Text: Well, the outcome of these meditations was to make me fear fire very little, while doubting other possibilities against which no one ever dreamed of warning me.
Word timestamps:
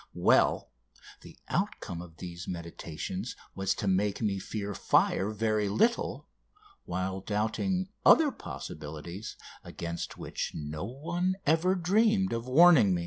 Well, 0.15 0.71
the 1.21 1.37
outcome 1.47 2.01
of 2.01 2.17
these 2.17 2.47
meditations 2.47 3.35
was 3.53 3.75
to 3.75 3.87
make 3.87 4.19
me 4.19 4.39
fear 4.39 4.73
fire 4.73 5.29
very 5.29 5.69
little, 5.69 6.27
while 6.85 7.21
doubting 7.21 7.89
other 8.03 8.31
possibilities 8.31 9.37
against 9.63 10.17
which 10.17 10.53
no 10.55 10.85
one 10.85 11.35
ever 11.45 11.75
dreamed 11.75 12.33
of 12.33 12.47
warning 12.47 12.95
me. 12.95 12.99